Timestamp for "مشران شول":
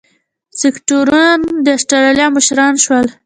2.35-3.05